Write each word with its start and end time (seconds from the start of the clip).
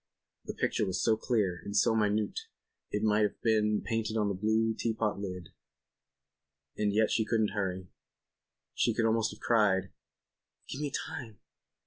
The 0.45 0.55
picture 0.55 0.87
was 0.87 0.99
so 1.03 1.15
clear 1.15 1.61
and 1.63 1.77
so 1.77 1.93
minute 1.95 2.39
it 2.89 3.03
might 3.03 3.21
have 3.21 3.39
been 3.43 3.83
painted 3.85 4.17
on 4.17 4.29
the 4.29 4.33
blue 4.33 4.73
teapot 4.73 5.19
lid. 5.19 5.49
And 6.75 6.91
yet 6.91 7.11
she 7.11 7.23
couldn't 7.23 7.51
hurry. 7.51 7.87
She 8.73 8.95
could 8.95 9.05
almost 9.05 9.29
have 9.31 9.41
cried: 9.41 9.91
"Give 10.67 10.81
me 10.81 10.89
time." 10.89 11.37